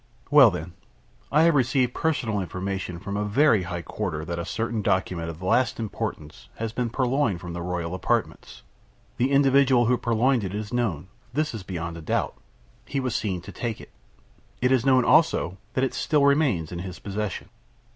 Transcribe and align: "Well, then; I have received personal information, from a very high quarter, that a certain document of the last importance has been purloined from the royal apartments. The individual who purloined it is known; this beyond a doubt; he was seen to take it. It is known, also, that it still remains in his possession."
"Well, 0.31 0.49
then; 0.49 0.73
I 1.31 1.43
have 1.43 1.53
received 1.53 1.93
personal 1.93 2.39
information, 2.39 2.97
from 2.97 3.15
a 3.15 3.23
very 3.23 3.61
high 3.61 3.83
quarter, 3.83 4.25
that 4.25 4.39
a 4.39 4.45
certain 4.45 4.81
document 4.81 5.29
of 5.29 5.37
the 5.37 5.45
last 5.45 5.79
importance 5.79 6.49
has 6.55 6.73
been 6.73 6.89
purloined 6.89 7.39
from 7.39 7.53
the 7.53 7.61
royal 7.61 7.93
apartments. 7.93 8.63
The 9.17 9.29
individual 9.29 9.85
who 9.85 9.99
purloined 9.99 10.43
it 10.43 10.55
is 10.55 10.73
known; 10.73 11.09
this 11.33 11.51
beyond 11.61 11.97
a 11.97 12.01
doubt; 12.01 12.33
he 12.87 12.99
was 12.99 13.13
seen 13.15 13.41
to 13.41 13.51
take 13.51 13.79
it. 13.79 13.91
It 14.59 14.71
is 14.71 14.87
known, 14.87 15.05
also, 15.05 15.59
that 15.75 15.83
it 15.83 15.93
still 15.93 16.25
remains 16.25 16.71
in 16.71 16.79
his 16.79 16.97
possession." 16.97 17.49